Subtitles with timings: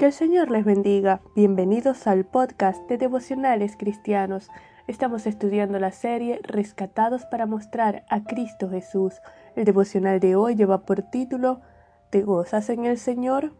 [0.00, 1.20] Que el Señor les bendiga.
[1.36, 4.48] Bienvenidos al podcast de Devocionales Cristianos.
[4.86, 9.20] Estamos estudiando la serie Rescatados para mostrar a Cristo Jesús.
[9.56, 11.60] El devocional de hoy lleva por título
[12.08, 13.52] ¿Te gozas en el Señor?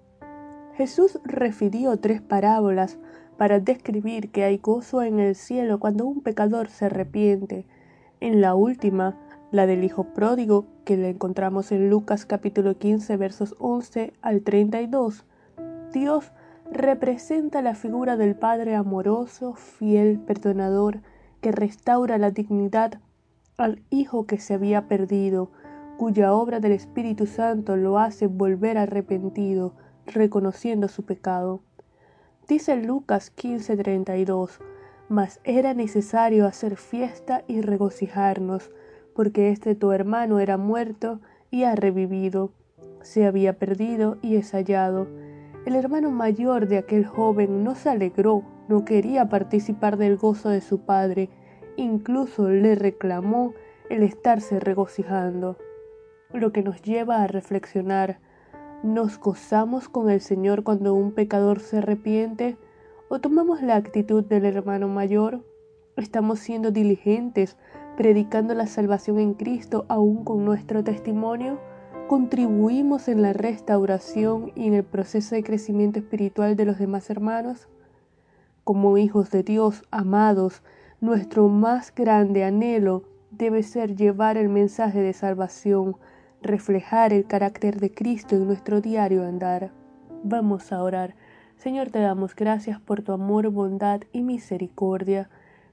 [0.77, 2.99] Jesús refirió tres parábolas
[3.37, 7.67] para describir que hay gozo en el cielo cuando un pecador se arrepiente.
[8.19, 9.15] En la última,
[9.51, 15.27] la del Hijo Pródigo, que la encontramos en Lucas capítulo 15 versos 11 al 32,
[15.93, 16.31] Dios
[16.71, 21.01] representa la figura del Padre amoroso, fiel, perdonador,
[21.41, 23.01] que restaura la dignidad
[23.57, 25.51] al Hijo que se había perdido,
[25.97, 29.75] cuya obra del Espíritu Santo lo hace volver arrepentido,
[30.07, 31.61] reconociendo su pecado.
[32.49, 34.61] Dice Lucas 15:32,
[35.09, 38.71] mas era necesario hacer fiesta y regocijarnos,
[39.15, 41.21] porque este tu hermano era muerto
[41.51, 42.53] y ha revivido,
[43.03, 45.09] se había perdido y es hallado.
[45.67, 50.63] El hermano mayor de aquel joven no se alegró, no quería participar del gozo de
[50.63, 51.29] su padre,
[51.77, 53.53] incluso le reclamó
[53.91, 55.59] el estarse regocijando.
[56.33, 58.21] Lo que nos lleva a reflexionar,
[58.83, 62.57] ¿nos gozamos con el Señor cuando un pecador se arrepiente?
[63.11, 65.45] ¿O tomamos la actitud del hermano mayor?
[65.97, 67.59] ¿Estamos siendo diligentes
[67.99, 71.59] predicando la salvación en Cristo aún con nuestro testimonio?
[72.11, 77.69] ¿Contribuimos en la restauración y en el proceso de crecimiento espiritual de los demás hermanos?
[78.65, 80.65] Como hijos de Dios amados,
[81.01, 85.95] nuestro más grande anhelo debe ser llevar el mensaje de salvación,
[86.43, 89.71] reflejar el carácter de Cristo en nuestro diario andar.
[90.25, 91.15] Vamos a orar.
[91.59, 95.31] Señor, te damos gracias por tu amor, bondad y misericordia.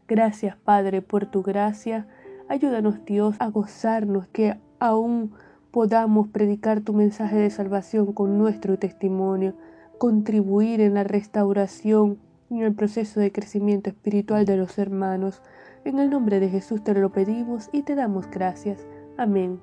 [0.07, 2.05] Gracias, Padre, por tu gracia.
[2.47, 5.33] Ayúdanos, Dios, a gozarnos que aún
[5.71, 9.55] podamos predicar tu mensaje de salvación con nuestro testimonio,
[9.97, 15.41] contribuir en la restauración y en el proceso de crecimiento espiritual de los hermanos.
[15.85, 18.85] En el nombre de Jesús te lo pedimos y te damos gracias.
[19.17, 19.59] Amén.